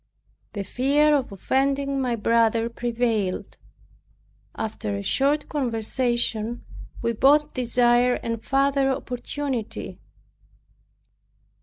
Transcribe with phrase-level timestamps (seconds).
[0.53, 3.59] The fear of offending my brother prevailed.
[4.55, 6.65] After a short conversation
[7.03, 9.99] we both desired a farther opportunity.